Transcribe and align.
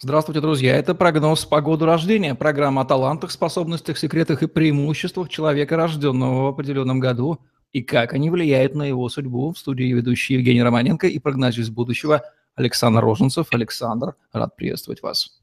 Здравствуйте, 0.00 0.40
друзья. 0.40 0.76
Это 0.76 0.92
прогноз 0.94 1.44
по 1.44 1.60
году 1.60 1.86
рождения. 1.86 2.34
Программа 2.34 2.82
о 2.82 2.84
талантах, 2.84 3.30
способностях, 3.30 3.96
секретах 3.96 4.42
и 4.42 4.48
преимуществах 4.48 5.28
человека, 5.28 5.76
рожденного 5.76 6.42
в 6.42 6.46
определенном 6.48 6.98
году, 6.98 7.38
и 7.72 7.80
как 7.82 8.12
они 8.12 8.28
влияют 8.28 8.74
на 8.74 8.82
его 8.82 9.08
судьбу. 9.08 9.52
В 9.52 9.58
студии 9.58 9.92
ведущий 9.92 10.34
Евгений 10.34 10.62
Романенко 10.62 11.06
и 11.06 11.20
прогнозист 11.20 11.70
будущего 11.70 12.22
Александр 12.56 13.02
Роженцев. 13.02 13.46
Александр, 13.52 14.16
рад 14.32 14.56
приветствовать 14.56 15.00
вас. 15.00 15.40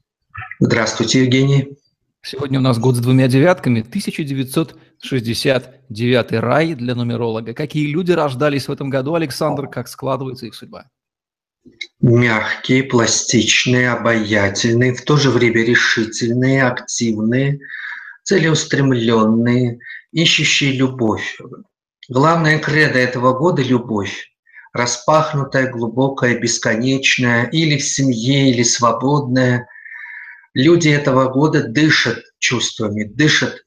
Здравствуйте, 0.60 1.24
Евгений. 1.24 1.78
Сегодня 2.20 2.58
у 2.60 2.62
нас 2.62 2.78
год 2.78 2.96
с 2.96 3.00
двумя 3.00 3.28
девятками. 3.28 3.80
1969 3.80 6.32
рай 6.32 6.74
для 6.74 6.94
нумеролога. 6.94 7.54
Какие 7.54 7.90
люди 7.90 8.12
рождались 8.12 8.68
в 8.68 8.72
этом 8.72 8.90
году, 8.90 9.14
Александр? 9.14 9.66
Как 9.66 9.88
складывается 9.88 10.44
их 10.46 10.54
судьба? 10.54 10.90
Мягкие, 12.00 12.82
пластичные, 12.82 13.90
обаятельные, 13.90 14.92
в 14.92 15.02
то 15.02 15.16
же 15.16 15.30
время 15.30 15.64
решительные, 15.64 16.64
активные, 16.64 17.60
целеустремленные, 18.24 19.78
ищущие 20.10 20.72
любовь. 20.72 21.38
Главное 22.08 22.58
кредо 22.58 22.98
этого 22.98 23.38
года– 23.38 23.62
любовь. 23.62 24.32
Распахнутая, 24.72 25.70
глубокая, 25.70 26.36
бесконечная, 26.36 27.44
или 27.44 27.78
в 27.78 27.84
семье, 27.84 28.50
или 28.50 28.64
свободная. 28.64 29.68
Люди 30.54 30.88
этого 30.88 31.28
года 31.30 31.62
дышат 31.62 32.18
чувствами, 32.40 33.04
дышат 33.04 33.62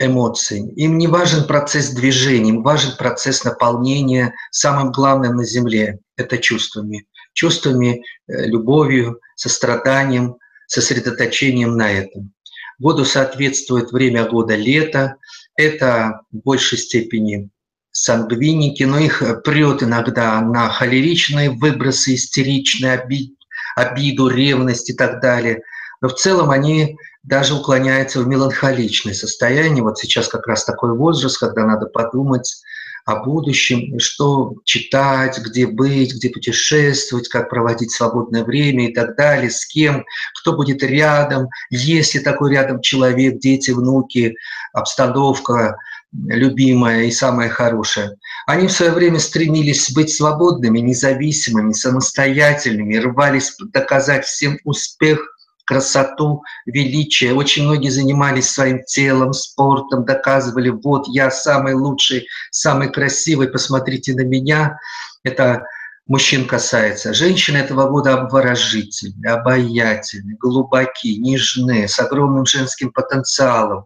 эмоциями. 0.00 0.72
Им 0.72 0.98
не 0.98 1.06
важен 1.06 1.46
процесс 1.46 1.90
движения, 1.90 2.50
им 2.50 2.62
важен 2.64 2.96
процесс 2.96 3.44
наполнения 3.44 4.34
самым 4.50 4.90
главным 4.90 5.36
на 5.36 5.44
Земле– 5.44 6.00
это 6.16 6.38
чувствами 6.38 7.06
чувствами, 7.38 8.02
э, 8.26 8.46
любовью, 8.46 9.20
состраданием, 9.36 10.38
сосредоточением 10.66 11.76
на 11.76 11.92
этом. 11.92 12.32
Году 12.80 13.04
соответствует 13.04 13.92
время 13.92 14.24
года 14.24 14.56
лето. 14.56 15.16
Это 15.56 16.22
в 16.32 16.38
большей 16.38 16.78
степени 16.78 17.48
сангвиники, 17.92 18.82
но 18.82 18.98
их 18.98 19.22
прет 19.44 19.84
иногда 19.84 20.40
на 20.40 20.68
холеричные 20.68 21.50
выбросы, 21.50 22.16
истеричные, 22.16 22.94
обид, 22.94 23.34
обиду, 23.76 24.26
ревность 24.28 24.90
и 24.90 24.94
так 24.94 25.20
далее. 25.20 25.62
Но 26.00 26.08
в 26.08 26.14
целом 26.14 26.50
они 26.50 26.96
даже 27.22 27.54
уклоняются 27.54 28.20
в 28.20 28.26
меланхоличное 28.26 29.14
состояние. 29.14 29.84
Вот 29.84 29.98
сейчас 29.98 30.26
как 30.26 30.48
раз 30.48 30.64
такой 30.64 30.92
возраст, 30.96 31.38
когда 31.38 31.64
надо 31.64 31.86
подумать 31.86 32.62
о 33.08 33.24
будущем, 33.24 33.98
что 33.98 34.52
читать, 34.64 35.38
где 35.38 35.66
быть, 35.66 36.14
где 36.14 36.28
путешествовать, 36.28 37.28
как 37.28 37.48
проводить 37.48 37.90
свободное 37.90 38.44
время 38.44 38.90
и 38.90 38.92
так 38.92 39.16
далее, 39.16 39.50
с 39.50 39.64
кем, 39.64 40.04
кто 40.38 40.52
будет 40.52 40.82
рядом, 40.82 41.48
есть 41.70 42.14
ли 42.14 42.20
такой 42.20 42.52
рядом 42.52 42.82
человек, 42.82 43.38
дети, 43.38 43.70
внуки, 43.70 44.34
обстановка 44.74 45.78
любимая 46.12 47.04
и 47.04 47.10
самая 47.10 47.48
хорошая. 47.48 48.14
Они 48.46 48.66
в 48.66 48.72
свое 48.72 48.92
время 48.92 49.20
стремились 49.20 49.90
быть 49.90 50.12
свободными, 50.12 50.78
независимыми, 50.78 51.72
самостоятельными, 51.72 52.96
рвались 52.96 53.56
доказать 53.72 54.26
всем 54.26 54.58
успех– 54.64 55.34
красоту, 55.68 56.42
величие. 56.64 57.34
Очень 57.34 57.64
многие 57.64 57.90
занимались 57.90 58.48
своим 58.48 58.82
телом, 58.84 59.34
спортом, 59.34 60.06
доказывали, 60.06 60.70
вот 60.70 61.06
я 61.08 61.30
самый 61.30 61.74
лучший, 61.74 62.26
самый 62.50 62.90
красивый, 62.90 63.48
посмотрите 63.48 64.14
на 64.14 64.22
меня. 64.22 64.78
Это 65.24 65.64
мужчин 66.06 66.46
касается. 66.46 67.12
Женщины 67.12 67.58
этого 67.58 67.86
года 67.90 68.14
обворожительны, 68.14 69.26
обаятельны, 69.26 70.36
глубоки, 70.40 71.18
нежны, 71.18 71.86
с 71.86 72.00
огромным 72.00 72.46
женским 72.46 72.90
потенциалом. 72.90 73.84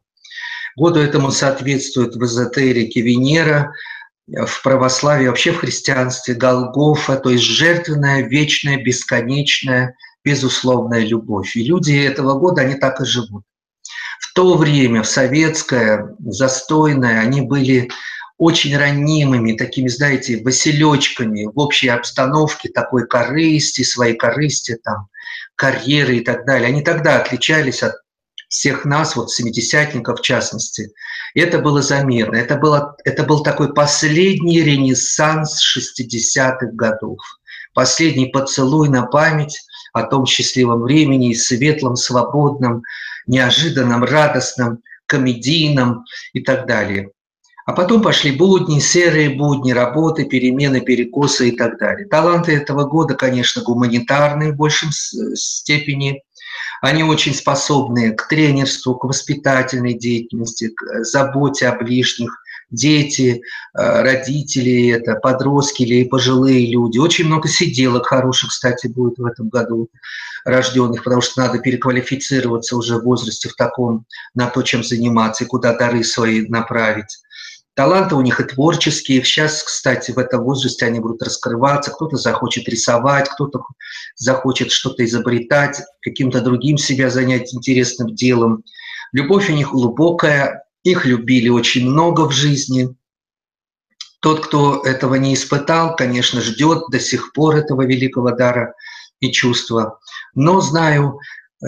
Году 0.76 1.00
этому 1.00 1.32
соответствует 1.32 2.14
в 2.14 2.24
эзотерике 2.24 3.00
Венера, 3.00 3.72
в 4.28 4.62
православии, 4.62 5.26
вообще 5.26 5.50
в 5.50 5.58
христианстве 5.58 6.34
Голгофа, 6.34 7.16
то 7.16 7.30
есть 7.30 7.42
жертвенная, 7.42 8.22
вечная, 8.22 8.80
бесконечная, 8.80 9.96
безусловная 10.24 11.00
любовь. 11.00 11.56
И 11.56 11.64
люди 11.64 11.92
этого 11.92 12.38
года, 12.38 12.62
они 12.62 12.74
так 12.74 13.00
и 13.00 13.04
живут. 13.04 13.44
В 14.20 14.34
то 14.34 14.56
время, 14.56 15.02
в 15.02 15.08
советское, 15.08 16.16
застойное, 16.20 17.20
они 17.20 17.42
были 17.42 17.90
очень 18.38 18.76
ранимыми, 18.76 19.56
такими, 19.56 19.88
знаете, 19.88 20.42
василечками 20.42 21.44
в 21.44 21.58
общей 21.58 21.88
обстановке 21.88 22.70
такой 22.70 23.06
корысти, 23.06 23.82
своей 23.82 24.16
корысти, 24.16 24.78
там, 24.82 25.08
карьеры 25.54 26.16
и 26.16 26.20
так 26.24 26.46
далее. 26.46 26.68
Они 26.68 26.82
тогда 26.82 27.18
отличались 27.18 27.82
от 27.82 27.94
всех 28.48 28.84
нас, 28.84 29.16
вот 29.16 29.30
семидесятников 29.30 30.18
в 30.18 30.22
частности. 30.22 30.92
И 31.34 31.40
это 31.40 31.58
было 31.58 31.82
заметно. 31.82 32.36
Это, 32.36 32.56
было, 32.56 32.96
это 33.04 33.22
был 33.22 33.42
такой 33.42 33.72
последний 33.72 34.60
ренессанс 34.60 35.62
60-х 35.64 36.66
годов. 36.72 37.18
Последний 37.74 38.26
поцелуй 38.26 38.88
на 38.88 39.06
память 39.06 39.58
о 39.92 40.02
том 40.02 40.26
счастливом 40.26 40.82
времени, 40.82 41.34
светлом, 41.34 41.96
свободном, 41.96 42.82
неожиданном, 43.26 44.04
радостном, 44.04 44.78
комедийном 45.06 46.04
и 46.32 46.40
так 46.40 46.66
далее. 46.66 47.10
А 47.64 47.72
потом 47.72 48.02
пошли 48.02 48.32
будни, 48.32 48.80
серые 48.80 49.30
будни, 49.30 49.72
работы, 49.72 50.24
перемены, 50.24 50.80
перекосы 50.80 51.50
и 51.50 51.56
так 51.56 51.78
далее. 51.78 52.08
Таланты 52.08 52.56
этого 52.56 52.84
года, 52.84 53.14
конечно, 53.14 53.62
гуманитарные 53.62 54.52
в 54.52 54.56
большем 54.56 54.90
степени. 54.90 56.22
Они 56.80 57.04
очень 57.04 57.34
способны 57.34 58.12
к 58.12 58.26
тренерству, 58.26 58.96
к 58.96 59.04
воспитательной 59.04 59.94
деятельности, 59.94 60.70
к 60.70 61.04
заботе 61.04 61.68
о 61.68 61.76
ближних, 61.76 62.41
дети, 62.72 63.42
э, 63.74 64.02
родители, 64.02 64.90
это 64.90 65.14
подростки 65.14 65.82
или 65.82 66.04
пожилые 66.04 66.70
люди. 66.70 66.98
Очень 66.98 67.26
много 67.26 67.48
сиделок 67.48 68.06
хороших, 68.06 68.50
кстати, 68.50 68.88
будет 68.88 69.18
в 69.18 69.24
этом 69.24 69.48
году 69.48 69.88
рожденных, 70.44 71.04
потому 71.04 71.22
что 71.22 71.40
надо 71.42 71.58
переквалифицироваться 71.58 72.76
уже 72.76 72.96
в 72.96 73.04
возрасте 73.04 73.48
в 73.48 73.54
таком 73.54 74.06
на 74.34 74.48
то, 74.48 74.62
чем 74.62 74.82
заниматься 74.82 75.44
и 75.44 75.46
куда 75.46 75.76
дары 75.76 76.02
свои 76.02 76.48
направить. 76.48 77.18
Таланты 77.74 78.16
у 78.16 78.20
них 78.20 78.38
и 78.38 78.44
творческие. 78.44 79.24
Сейчас, 79.24 79.62
кстати, 79.62 80.10
в 80.10 80.18
этом 80.18 80.44
возрасте 80.44 80.84
они 80.84 81.00
будут 81.00 81.22
раскрываться. 81.22 81.90
Кто-то 81.90 82.16
захочет 82.16 82.68
рисовать, 82.68 83.30
кто-то 83.30 83.62
захочет 84.14 84.70
что-то 84.70 85.04
изобретать, 85.06 85.80
каким-то 86.02 86.42
другим 86.42 86.76
себя 86.76 87.08
занять 87.08 87.54
интересным 87.54 88.14
делом. 88.14 88.62
Любовь 89.12 89.48
у 89.48 89.54
них 89.54 89.70
глубокая, 89.70 90.64
их 90.84 91.06
любили 91.06 91.48
очень 91.48 91.88
много 91.88 92.28
в 92.28 92.32
жизни. 92.32 92.94
Тот, 94.20 94.46
кто 94.46 94.82
этого 94.84 95.16
не 95.16 95.34
испытал, 95.34 95.96
конечно, 95.96 96.40
ждет 96.40 96.84
до 96.90 97.00
сих 97.00 97.32
пор 97.32 97.56
этого 97.56 97.84
великого 97.84 98.30
дара 98.32 98.74
и 99.20 99.32
чувства. 99.32 99.98
Но 100.34 100.60
знаю, 100.60 101.18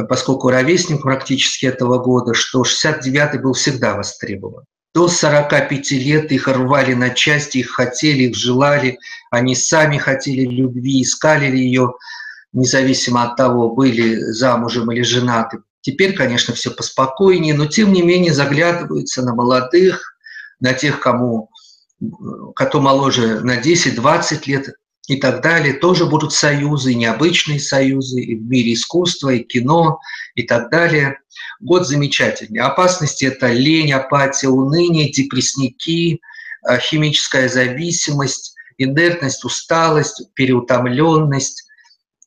поскольку 0.08 0.50
ровесник 0.50 1.02
практически 1.02 1.66
этого 1.66 1.98
года, 1.98 2.34
что 2.34 2.62
69-й 2.62 3.38
был 3.38 3.52
всегда 3.54 3.94
востребован. 3.94 4.64
До 4.94 5.08
45 5.08 5.90
лет 5.92 6.30
их 6.30 6.46
рвали 6.46 6.94
на 6.94 7.10
части, 7.10 7.58
их 7.58 7.70
хотели, 7.70 8.24
их 8.24 8.36
желали, 8.36 8.98
они 9.30 9.56
сами 9.56 9.98
хотели 9.98 10.44
любви, 10.44 11.02
искали 11.02 11.46
ее, 11.46 11.94
независимо 12.52 13.24
от 13.24 13.36
того, 13.36 13.70
были 13.70 14.20
замужем 14.30 14.92
или 14.92 15.02
женаты. 15.02 15.58
Теперь, 15.84 16.14
конечно, 16.14 16.54
все 16.54 16.70
поспокойнее, 16.70 17.52
но 17.52 17.66
тем 17.66 17.92
не 17.92 18.00
менее 18.00 18.32
заглядываются 18.32 19.22
на 19.22 19.34
молодых, 19.34 20.16
на 20.58 20.72
тех, 20.72 20.98
кому 20.98 21.50
кто 22.56 22.80
моложе 22.80 23.40
на 23.40 23.60
10-20 23.60 24.42
лет 24.46 24.68
и 25.08 25.16
так 25.16 25.42
далее. 25.42 25.74
Тоже 25.74 26.06
будут 26.06 26.32
союзы, 26.32 26.94
необычные 26.94 27.60
союзы 27.60 28.22
и 28.22 28.34
в 28.34 28.44
мире 28.46 28.72
искусства, 28.72 29.28
и 29.28 29.44
кино, 29.44 30.00
и 30.34 30.44
так 30.44 30.70
далее. 30.70 31.18
Год 31.60 31.86
замечательный. 31.86 32.60
Опасности– 32.60 33.24
это 33.26 33.52
лень, 33.52 33.92
апатия, 33.92 34.48
уныние, 34.48 35.12
депрессники, 35.12 36.18
э, 36.66 36.78
химическая 36.78 37.50
зависимость, 37.50 38.54
инертность, 38.78 39.44
усталость, 39.44 40.32
переутомленность, 40.32 41.63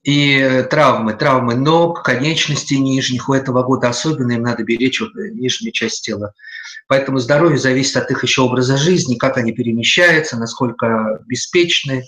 и 0.07 0.39
э, 0.39 0.63
травмы, 0.63 1.15
травмы 1.15 1.55
ног, 1.55 2.01
конечностей 2.01 2.79
нижних 2.79 3.27
у 3.27 3.33
этого 3.33 3.61
года 3.63 3.89
особенно 3.89 4.31
им 4.31 4.43
надо 4.43 4.63
беречь 4.63 5.01
вот 5.01 5.13
э, 5.17 5.31
нижнюю 5.33 5.73
часть 5.73 6.05
тела. 6.05 6.33
Поэтому 6.87 7.19
здоровье 7.19 7.57
зависит 7.57 7.97
от 7.97 8.09
их 8.09 8.23
еще 8.23 8.43
образа 8.43 8.77
жизни, 8.77 9.15
как 9.15 9.37
они 9.37 9.51
перемещаются, 9.51 10.37
насколько 10.37 11.19
беспечны. 11.27 12.05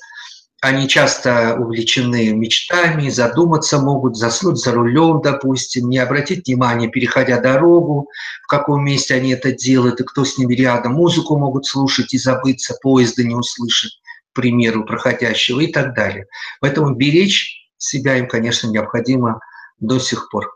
Они 0.61 0.87
часто 0.87 1.57
увлечены 1.59 2.29
мечтами, 2.29 3.09
задуматься 3.09 3.79
могут, 3.79 4.15
заснуть 4.15 4.59
за 4.59 4.71
рулем, 4.71 5.21
допустим, 5.21 5.89
не 5.89 5.97
обратить 5.97 6.47
внимания, 6.47 6.87
переходя 6.87 7.41
дорогу, 7.41 8.07
в 8.43 8.47
каком 8.47 8.85
месте 8.85 9.13
они 9.15 9.31
это 9.31 9.51
делают 9.51 9.99
и 9.99 10.05
кто 10.05 10.23
с 10.23 10.37
ними 10.37 10.55
рядом. 10.55 10.93
Музыку 10.93 11.37
могут 11.37 11.65
слушать 11.65 12.13
и 12.13 12.17
забыться, 12.17 12.77
поезда 12.81 13.25
не 13.25 13.35
услышать, 13.35 13.99
к 14.31 14.35
примеру, 14.35 14.85
проходящего 14.85 15.59
и 15.59 15.67
так 15.67 15.93
далее. 15.93 16.27
Поэтому 16.61 16.95
беречь 16.95 17.58
себя 17.79 18.17
им, 18.17 18.27
конечно, 18.27 18.67
необходимо 18.67 19.39
до 19.79 19.97
сих 19.97 20.29
пор. 20.29 20.53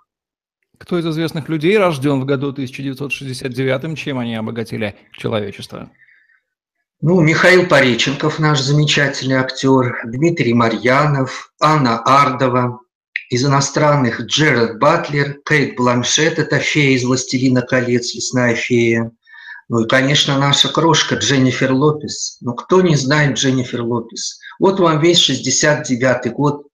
Кто 0.78 1.00
из 1.00 1.08
известных 1.08 1.50
людей 1.50 1.78
рожден 1.78 2.20
в 2.20 2.26
году 2.26 2.50
1969, 2.50 3.98
чем 3.98 4.20
они 4.20 4.36
обогатили 4.36 4.96
человечество? 5.14 5.90
Ну, 7.02 7.20
Михаил 7.22 7.68
Пореченков, 7.68 8.40
наш 8.40 8.62
замечательный 8.62 9.36
актер, 9.36 10.02
Дмитрий 10.06 10.54
Марьянов, 10.54 11.52
Анна 11.60 12.00
Ардова, 12.00 12.80
из 13.30 13.46
иностранных 13.46 14.22
Джеред 14.22 14.80
Батлер, 14.80 15.40
Кейт 15.46 15.76
Бланшет, 15.76 16.40
это 16.40 16.60
фея 16.60 16.96
из 16.96 17.04
«Властелина 17.04 17.62
колец», 17.62 18.14
лесная 18.14 18.56
фея. 18.56 19.12
Ну 19.70 19.80
и, 19.82 19.88
конечно, 19.88 20.38
наша 20.38 20.70
крошка 20.70 21.16
Дженнифер 21.16 21.74
Лопес. 21.74 22.38
Ну, 22.42 22.54
кто 22.54 22.82
не 22.82 22.96
знает 22.96 23.38
Дженнифер 23.38 23.82
Лопес? 23.82 24.40
Вот 24.60 24.80
вам 24.80 25.02
весь 25.02 25.30
69-й 25.30 26.30
год. 26.30 26.68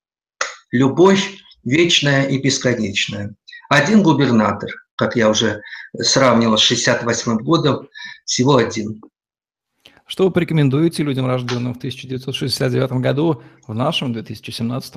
Любовь 0.71 1.38
вечная 1.63 2.27
и 2.27 2.38
бесконечная. 2.38 3.36
Один 3.69 4.04
губернатор, 4.04 4.69
как 4.95 5.16
я 5.16 5.30
уже 5.30 5.62
сравнивал 5.98 6.57
с 6.57 6.62
68 6.62 7.38
годом, 7.38 7.88
всего 8.25 8.57
один. 8.57 9.01
Что 10.06 10.25
вы 10.25 10.31
порекомендуете 10.31 11.04
людям, 11.04 11.27
рожденным 11.27 11.75
в 11.75 11.77
1969 11.77 12.94
году, 12.94 13.44
в 13.68 13.74
нашем 13.74 14.12
2017? 14.13 14.95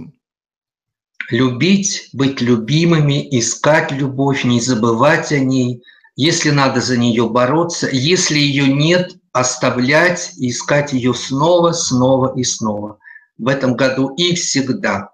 Любить, 1.31 2.09
быть 2.13 2.41
любимыми, 2.41 3.29
искать 3.39 3.93
любовь, 3.93 4.45
не 4.45 4.61
забывать 4.61 5.31
о 5.33 5.39
ней. 5.39 5.83
Если 6.17 6.51
надо 6.51 6.81
за 6.81 6.97
нее 6.97 7.29
бороться, 7.29 7.89
если 7.91 8.39
ее 8.39 8.73
нет, 8.73 9.17
оставлять 9.33 10.33
и 10.39 10.51
искать 10.51 10.93
ее 10.93 11.15
снова, 11.15 11.73
снова 11.73 12.35
и 12.37 12.43
снова. 12.43 12.99
В 13.39 13.49
этом 13.49 13.77
году 13.77 14.15
и 14.17 14.35
всегда. 14.35 15.12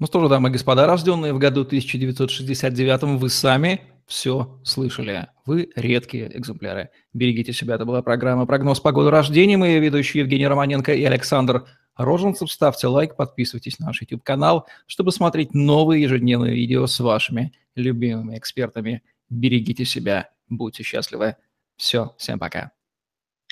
Ну 0.00 0.06
что 0.06 0.20
же, 0.20 0.30
дамы 0.30 0.48
и 0.48 0.52
господа, 0.52 0.86
рожденные 0.86 1.34
в 1.34 1.38
году 1.38 1.60
1969, 1.60 3.20
вы 3.20 3.28
сами 3.28 3.82
все 4.06 4.58
слышали. 4.64 5.28
Вы 5.44 5.70
редкие 5.76 6.34
экземпляры. 6.38 6.88
Берегите 7.12 7.52
себя. 7.52 7.74
Это 7.74 7.84
была 7.84 8.00
программа 8.00 8.46
«Прогноз 8.46 8.80
погоды 8.80 9.10
рождения». 9.10 9.58
Мы 9.58 9.78
ведущие 9.78 10.22
Евгений 10.22 10.46
Романенко 10.46 10.94
и 10.94 11.04
Александр 11.04 11.66
Роженцев. 11.98 12.50
Ставьте 12.50 12.86
лайк, 12.86 13.14
подписывайтесь 13.14 13.78
на 13.78 13.88
наш 13.88 14.00
YouTube-канал, 14.00 14.66
чтобы 14.86 15.12
смотреть 15.12 15.52
новые 15.52 16.02
ежедневные 16.02 16.54
видео 16.54 16.86
с 16.86 16.98
вашими 16.98 17.52
любимыми 17.74 18.38
экспертами. 18.38 19.02
Берегите 19.28 19.84
себя, 19.84 20.30
будьте 20.48 20.82
счастливы. 20.82 21.36
Все, 21.76 22.14
всем 22.16 22.38
пока. 22.38 22.72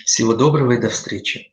Всего 0.02 0.34
доброго 0.34 0.72
и 0.72 0.80
до 0.80 0.88
встречи. 0.88 1.52